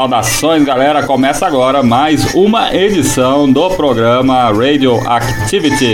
Saudações, 0.00 0.64
galera! 0.64 1.06
Começa 1.06 1.46
agora 1.46 1.82
mais 1.82 2.34
uma 2.34 2.74
edição 2.74 3.52
do 3.52 3.68
programa 3.68 4.44
Radioactivity. 4.44 5.92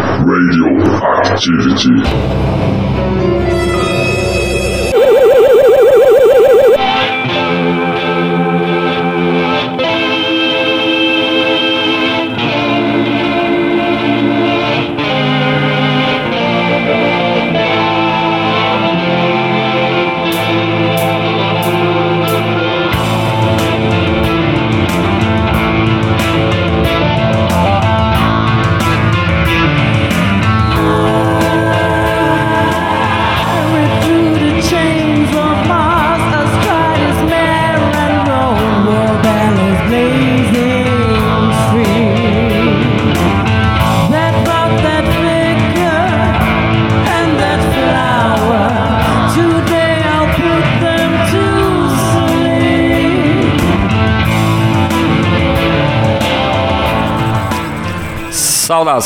Radioactivity. 0.00 1.64
through 1.84 2.83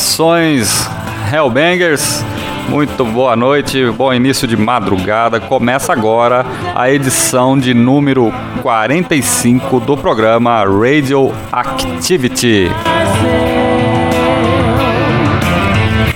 Saudações, 0.09 0.89
Hellbangers! 1.31 2.25
Muito 2.67 3.05
boa 3.05 3.35
noite, 3.35 3.85
bom 3.91 4.11
início 4.13 4.47
de 4.47 4.57
madrugada. 4.57 5.39
Começa 5.39 5.93
agora 5.93 6.43
a 6.75 6.89
edição 6.89 7.55
de 7.57 7.75
número 7.75 8.33
45 8.61 9.79
do 9.79 9.95
programa 9.95 10.65
Radioactivity. 10.65 12.69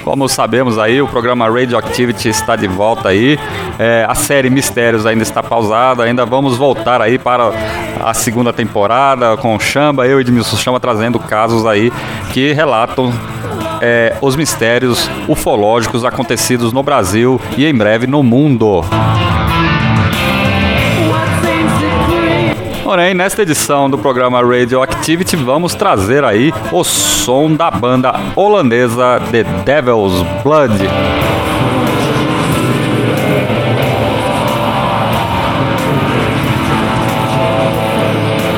Como 0.04 0.28
sabemos 0.28 0.78
aí, 0.78 1.02
o 1.02 1.08
programa 1.08 1.50
Radioactivity 1.50 2.30
está 2.30 2.56
de 2.56 2.68
volta 2.68 3.10
aí. 3.10 3.40
É, 3.80 4.06
a 4.08 4.16
série 4.16 4.50
Mistérios 4.50 5.06
ainda 5.06 5.24
está 5.24 5.42
pausada. 5.42 6.04
Ainda 6.04 6.26
vamos 6.26 6.58
voltar 6.58 7.02
aí 7.02 7.18
para 7.18 7.52
a 8.04 8.14
segunda 8.14 8.52
temporada 8.52 9.38
com 9.38 9.56
o 9.56 9.60
Chamba, 9.60 10.06
eu 10.06 10.20
e 10.20 10.22
Edmilson 10.22 10.58
Chamba 10.58 10.80
trazendo 10.80 11.20
casos 11.20 11.66
aí 11.66 11.92
que 12.32 12.52
relatam 12.54 13.14
é, 13.84 14.16
os 14.22 14.38
mistérios 14.38 15.10
ufológicos 15.28 16.06
acontecidos 16.06 16.72
no 16.72 16.82
Brasil 16.82 17.40
e 17.58 17.66
em 17.66 17.76
breve 17.76 18.08
no 18.08 18.24
mundo. 18.24 18.82
Porém, 22.82 23.14
nesta 23.14 23.42
edição 23.42 23.90
do 23.90 23.98
programa 23.98 24.42
Radioactivity, 24.42 25.36
vamos 25.36 25.76
trazer 25.76 26.24
aí 26.24 26.54
o 26.72 26.84
som 26.84 27.54
da 27.54 27.70
banda 27.70 28.14
holandesa 28.36 29.20
The 29.32 29.44
Devil's 29.66 30.24
Blood. 30.44 30.78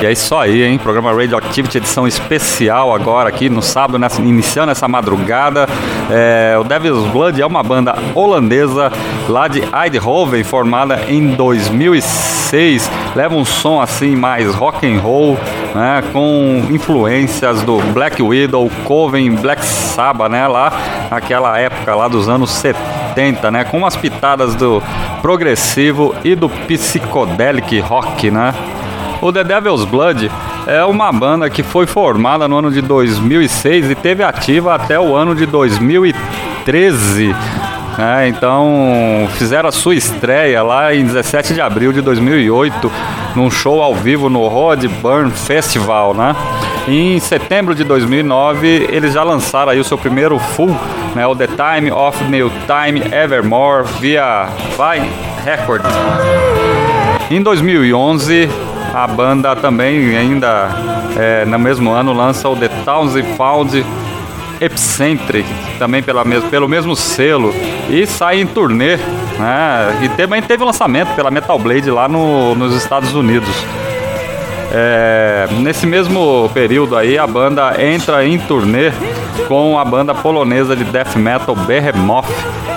E 0.05 0.07
é 0.07 0.11
isso 0.11 0.35
aí, 0.35 0.61
hein? 0.61 0.77
Programa 0.77 1.11
Radioactivity, 1.11 1.79
edição 1.79 2.05
especial 2.05 2.93
agora 2.93 3.27
aqui 3.27 3.49
no 3.49 3.59
sábado, 3.59 3.97
nessa- 3.97 4.21
iniciando 4.21 4.71
essa 4.71 4.87
madrugada. 4.87 5.67
É, 6.11 6.55
o 6.59 6.63
Devil's 6.63 7.07
Blood 7.11 7.41
é 7.41 7.45
uma 7.45 7.63
banda 7.63 7.95
holandesa 8.13 8.91
lá 9.27 9.47
de 9.47 9.63
Eindhoven, 9.63 10.43
formada 10.43 11.01
em 11.07 11.29
2006. 11.29 12.87
Leva 13.15 13.33
um 13.35 13.43
som 13.43 13.81
assim 13.81 14.15
mais 14.15 14.53
rock 14.53 14.85
and 14.85 14.99
roll, 14.99 15.39
né? 15.73 16.03
Com 16.13 16.61
influências 16.69 17.63
do 17.63 17.79
Black 17.91 18.21
Widow, 18.21 18.69
Coven, 18.83 19.31
Black 19.31 19.65
Sabbath, 19.65 20.29
né? 20.29 20.47
Lá 20.47 20.71
naquela 21.09 21.57
época 21.57 21.95
lá 21.95 22.07
dos 22.07 22.29
anos 22.29 22.51
70, 22.51 23.49
né? 23.49 23.63
Com 23.63 23.79
umas 23.79 23.95
pitadas 23.95 24.53
do 24.53 24.83
progressivo 25.23 26.13
e 26.23 26.35
do 26.35 26.47
psicodelic 26.47 27.79
rock, 27.79 28.29
né? 28.29 28.53
O 29.21 29.31
The 29.31 29.43
Devil's 29.43 29.85
Blood 29.85 30.29
é 30.67 30.83
uma 30.83 31.11
banda 31.11 31.49
que 31.49 31.63
foi 31.63 31.85
formada 31.85 32.47
no 32.47 32.57
ano 32.57 32.71
de 32.71 32.81
2006 32.81 33.89
e 33.91 33.95
teve 33.95 34.23
ativa 34.23 34.75
até 34.75 34.99
o 34.99 35.15
ano 35.15 35.35
de 35.35 35.45
2013. 35.45 37.35
né? 37.97 38.27
então 38.27 39.27
fizeram 39.37 39.69
a 39.69 39.71
sua 39.71 39.95
estreia 39.95 40.61
lá 40.61 40.93
em 40.93 41.05
17 41.05 41.53
de 41.53 41.61
abril 41.61 41.93
de 41.93 42.01
2008 42.01 42.91
num 43.35 43.49
show 43.49 43.81
ao 43.81 43.95
vivo 43.95 44.29
no 44.29 44.47
Rod 44.47 44.85
Burn 45.01 45.31
Festival, 45.31 46.13
né? 46.13 46.35
Em 46.87 47.19
setembro 47.19 47.73
de 47.73 47.83
2009 47.83 48.87
eles 48.91 49.13
já 49.13 49.23
lançaram 49.23 49.71
aí 49.71 49.79
o 49.79 49.83
seu 49.83 49.97
primeiro 49.97 50.37
full, 50.39 50.75
né? 51.15 51.25
O 51.25 51.35
The 51.35 51.47
Time 51.47 51.91
of 51.91 52.23
New 52.25 52.51
Time 52.67 53.01
Evermore 53.13 53.85
via 53.99 54.47
Vine 54.77 55.09
Records. 55.43 55.91
Em 57.29 57.41
2011, 57.41 58.47
a 58.95 59.05
banda 59.07 59.55
também, 59.55 60.15
ainda 60.15 60.69
é, 61.17 61.43
no 61.45 61.59
mesmo 61.59 61.91
ano, 61.91 62.13
lança 62.13 62.47
o 62.47 62.55
The 62.55 62.69
Towns 62.85 63.13
Found 63.35 63.85
Eccentric, 64.61 65.47
também 65.77 66.01
pela 66.01 66.23
mes 66.23 66.43
pelo 66.45 66.67
mesmo 66.67 66.95
selo, 66.95 67.53
e 67.89 68.05
sai 68.07 68.39
em 68.39 68.47
turnê. 68.47 68.95
Né? 69.37 69.99
E 70.03 70.09
também 70.09 70.41
teve 70.41 70.63
lançamento 70.63 71.13
pela 71.13 71.29
Metal 71.29 71.59
Blade 71.59 71.91
lá 71.91 72.07
no- 72.07 72.55
nos 72.55 72.73
Estados 72.73 73.13
Unidos. 73.13 73.53
É, 74.71 75.47
nesse 75.59 75.85
mesmo 75.85 76.49
período 76.53 76.95
aí, 76.95 77.17
a 77.17 77.27
banda 77.27 77.75
entra 77.81 78.25
em 78.25 78.37
turnê 78.39 78.91
com 79.47 79.77
a 79.77 79.83
banda 79.85 80.13
polonesa 80.13 80.75
de 80.75 80.83
death 80.85 81.15
metal 81.15 81.55
Behemoth, 81.55 82.25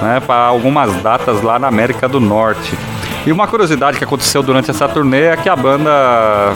né, 0.02 0.20
para 0.24 0.46
algumas 0.46 0.92
datas 1.02 1.42
lá 1.42 1.58
na 1.58 1.68
América 1.68 2.08
do 2.08 2.18
Norte. 2.20 2.76
E 3.28 3.32
uma 3.32 3.46
curiosidade 3.46 3.98
que 3.98 4.04
aconteceu 4.04 4.42
durante 4.42 4.70
essa 4.70 4.88
turnê 4.88 5.24
é 5.24 5.36
que 5.36 5.50
a 5.50 5.54
banda 5.54 6.54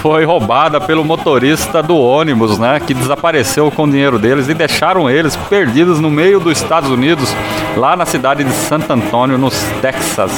foi 0.00 0.24
roubada 0.24 0.80
pelo 0.80 1.04
motorista 1.04 1.82
do 1.82 1.98
ônibus, 1.98 2.58
né, 2.58 2.80
que 2.80 2.94
desapareceu 2.94 3.70
com 3.70 3.84
o 3.84 3.90
dinheiro 3.90 4.18
deles 4.18 4.48
e 4.48 4.54
deixaram 4.54 5.10
eles 5.10 5.36
perdidos 5.50 6.00
no 6.00 6.10
meio 6.10 6.40
dos 6.40 6.56
Estados 6.56 6.88
Unidos, 6.88 7.36
lá 7.76 7.94
na 7.94 8.06
cidade 8.06 8.42
de 8.42 8.52
Santo 8.52 8.90
Antônio, 8.90 9.36
nos 9.36 9.54
Texas. 9.82 10.32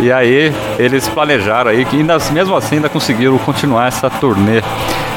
E 0.00 0.12
aí 0.12 0.52
eles 0.78 1.08
planejaram 1.08 1.70
aí 1.70 1.84
que 1.84 1.96
ainda, 1.96 2.18
mesmo 2.32 2.56
assim 2.56 2.76
ainda 2.76 2.88
conseguiram 2.88 3.38
continuar 3.38 3.88
essa 3.88 4.10
turnê. 4.10 4.62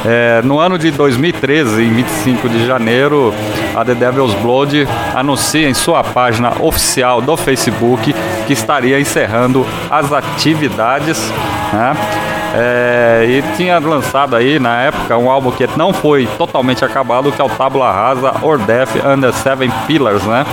É, 0.06 0.42
no 0.44 0.60
ano 0.60 0.78
de 0.78 0.92
2013, 0.92 1.84
em 1.84 1.94
25 1.94 2.48
de 2.48 2.66
janeiro, 2.66 3.34
a 3.76 3.84
The 3.84 3.96
Devil's 3.96 4.34
Blood 4.36 4.88
anuncia 5.14 5.68
em 5.68 5.74
sua 5.74 6.04
página 6.04 6.54
oficial 6.62 7.22
do 7.22 7.36
Facebook 7.36 8.14
que 8.46 8.54
estaria 8.54 9.00
encerrando 9.00 9.66
as 9.90 10.14
atividades. 10.14 11.20
Né? 11.74 11.98
É, 12.56 13.26
e 13.28 13.56
tinha 13.58 13.78
lançado 13.80 14.36
aí 14.36 14.60
na 14.60 14.82
época 14.82 15.18
um 15.18 15.30
álbum 15.30 15.52
que 15.52 15.68
não 15.76 15.94
foi 15.94 16.28
totalmente 16.38 16.86
acabado, 16.86 17.32
que 17.32 17.42
é 17.42 17.44
o 17.44 17.50
Tabula 17.50 17.92
Rasa 17.92 18.34
or 18.42 18.58
Death 18.58 18.96
Under 19.06 19.34
Seven 19.34 19.72
Pillars, 19.86 20.24
né? 20.24 20.46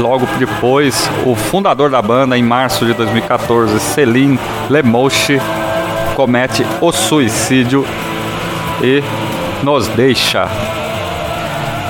Logo 0.00 0.26
depois, 0.38 1.10
o 1.26 1.34
fundador 1.36 1.90
da 1.90 2.00
banda, 2.00 2.36
em 2.36 2.42
março 2.42 2.86
de 2.86 2.94
2014, 2.94 3.78
Celine 3.78 4.40
Lemouche, 4.70 5.38
comete 6.16 6.64
o 6.80 6.90
suicídio 6.90 7.84
e 8.82 9.02
nos 9.62 9.86
deixa. 9.88 10.48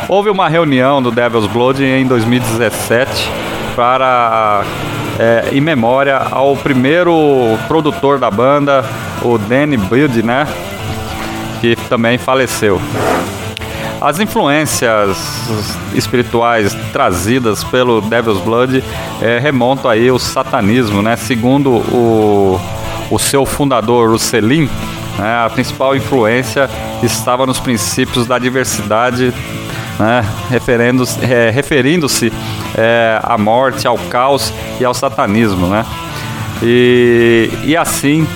Houve 0.09 0.29
uma 0.29 0.49
reunião 0.49 1.01
do 1.01 1.13
Devil's 1.13 1.47
Blood 1.47 1.85
em 1.85 2.05
2017 2.05 3.31
para 3.77 4.65
é, 5.17 5.51
em 5.53 5.61
memória 5.61 6.17
ao 6.17 6.57
primeiro 6.57 7.57
produtor 7.69 8.19
da 8.19 8.29
banda, 8.29 8.85
o 9.23 9.39
Danny 9.39 9.77
Build, 9.77 10.21
né? 10.25 10.49
Que 11.61 11.77
também 11.89 12.19
faleceu. 12.19 12.81
As 14.01 14.19
influências 14.19 15.19
espirituais 15.95 16.75
trazidas 16.91 17.63
pelo 17.65 18.01
Devil's 18.01 18.39
Blood 18.39 18.83
eh, 19.21 19.39
remontam 19.39 19.91
aí 19.91 20.09
ao 20.09 20.19
satanismo, 20.19 21.03
né? 21.03 21.17
Segundo 21.17 21.71
o, 21.71 22.59
o 23.11 23.19
seu 23.19 23.45
fundador, 23.45 24.09
o 24.09 24.19
Selim, 24.19 24.71
né? 25.19 25.45
a 25.45 25.51
principal 25.51 25.95
influência 25.95 26.71
estava 27.03 27.45
nos 27.45 27.61
princípios 27.61 28.27
da 28.27 28.39
diversidade, 28.39 29.35
né? 29.99 30.25
Eh, 31.21 31.51
referindo-se 31.51 32.33
eh, 32.79 33.21
à 33.23 33.37
morte, 33.37 33.87
ao 33.87 33.99
caos 33.99 34.51
e 34.81 34.85
ao 34.85 34.95
satanismo, 34.95 35.67
né? 35.67 35.85
E, 36.63 37.51
e 37.65 37.77
assim 37.77 38.27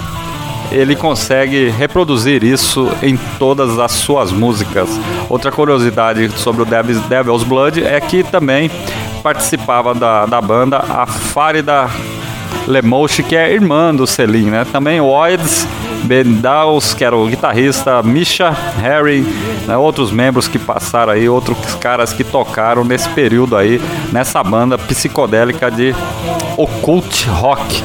ele 0.74 0.96
consegue 0.96 1.70
reproduzir 1.70 2.42
isso 2.42 2.90
em 3.02 3.16
todas 3.38 3.78
as 3.78 3.92
suas 3.92 4.32
músicas. 4.32 4.88
Outra 5.28 5.52
curiosidade 5.52 6.28
sobre 6.36 6.62
o 6.62 6.64
Devil's, 6.64 7.00
Devil's 7.06 7.44
Blood 7.44 7.82
é 7.84 8.00
que 8.00 8.24
também 8.24 8.70
participava 9.22 9.94
da, 9.94 10.26
da 10.26 10.40
banda 10.40 10.78
a 10.78 11.06
Farida 11.06 11.88
Lemouche, 12.66 13.22
que 13.22 13.36
é 13.36 13.52
irmã 13.52 13.94
do 13.94 14.06
Selim, 14.06 14.50
né? 14.50 14.66
Também 14.70 15.00
o 15.00 15.06
Oids 15.06 15.66
Ben 16.04 16.34
Dawes, 16.34 16.92
que 16.92 17.04
era 17.04 17.16
o 17.16 17.26
guitarrista, 17.26 18.02
Misha 18.02 18.50
Harry, 18.50 19.22
né? 19.66 19.76
outros 19.76 20.10
membros 20.10 20.46
que 20.46 20.58
passaram 20.58 21.12
aí, 21.12 21.28
outros 21.28 21.56
caras 21.76 22.12
que 22.12 22.22
tocaram 22.22 22.84
nesse 22.84 23.08
período 23.10 23.56
aí, 23.56 23.80
nessa 24.12 24.42
banda 24.42 24.76
psicodélica 24.76 25.70
de 25.70 25.94
occult 26.58 27.26
rock 27.28 27.82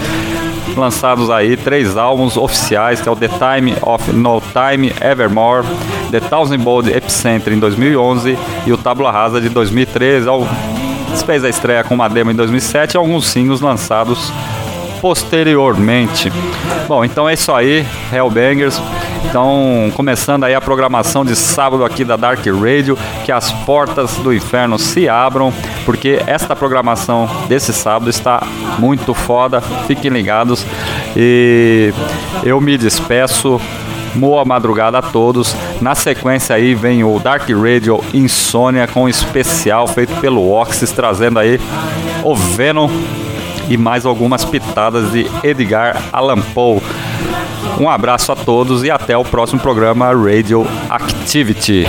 lançados 0.80 1.30
aí 1.30 1.56
três 1.58 1.96
álbuns 1.98 2.38
oficiais, 2.38 3.00
que 3.02 3.08
é 3.08 3.12
o 3.12 3.16
The 3.16 3.28
Time 3.28 3.76
of 3.82 4.12
No 4.12 4.42
Time 4.42 4.92
Evermore, 5.02 5.66
The 6.12 6.20
Thousand 6.22 6.60
Bold 6.60 6.90
Epicenter 6.92 7.54
em 7.54 7.60
2011 7.60 8.38
e 8.66 8.72
o 8.74 8.78
Tabula 8.78 9.12
Rasa 9.12 9.40
de 9.40 9.50
2013. 9.50 10.28
Al- 10.28 10.48
Fez 11.26 11.44
a 11.44 11.50
estreia 11.50 11.84
com 11.84 11.94
uma 11.94 12.08
demo 12.08 12.32
em 12.32 12.36
2007 12.36 12.94
e 12.94 12.98
alguns 12.98 13.28
singles 13.28 13.62
lançados 13.62 14.32
posteriormente. 15.02 16.32
Bom, 16.88 17.04
então 17.04 17.28
é 17.28 17.34
isso 17.34 17.52
aí, 17.52 17.86
Hellbangers. 18.12 18.82
Então, 19.26 19.92
começando 19.96 20.46
aí 20.46 20.56
a 20.56 20.62
programação 20.62 21.26
de 21.26 21.36
sábado 21.36 21.84
aqui 21.84 22.04
da 22.04 22.16
Dark 22.16 22.46
Radio, 22.46 22.98
que 23.26 23.32
as 23.32 23.52
portas 23.52 24.16
do 24.18 24.34
inferno 24.34 24.80
se 24.80 25.08
abram, 25.08 25.54
porque 25.86 26.20
esta 26.26 26.56
programação 26.56 27.30
desse 27.48 27.74
sábado 27.74 28.10
está 28.10 28.42
muito 28.78 29.14
foda. 29.14 29.62
Fiquem 29.88 30.10
ligados 30.10 30.66
e 31.16 31.94
eu 32.44 32.60
me 32.60 32.78
despeço. 32.78 33.60
Boa 34.16 34.44
madrugada 34.44 34.98
a 34.98 35.02
todos. 35.04 35.56
Na 35.80 35.94
sequência 35.94 36.56
aí 36.56 36.74
vem 36.74 37.04
o 37.04 37.20
Dark 37.20 37.48
Radio 37.50 38.04
Insônia 38.12 38.88
com 38.88 39.04
um 39.04 39.10
especial 39.10 39.88
feito 39.88 40.16
pelo 40.20 40.50
Oxys, 40.50 40.92
trazendo 40.92 41.38
aí 41.38 41.60
o 42.24 42.36
Venom 42.36 42.90
e 43.70 43.78
mais 43.78 44.06
algumas 44.06 44.44
pitadas 44.44 45.12
de 45.12 45.26
Edgar 45.44 46.02
Allan 46.12 46.42
Poe. 46.54 46.82
Um 47.80 47.90
abraço 47.90 48.32
a 48.32 48.36
todos 48.36 48.84
e 48.84 48.92
até 48.92 49.16
o 49.16 49.24
próximo 49.24 49.62
programa 49.62 50.08
Radio 50.08 50.66
Activity. 50.90 51.86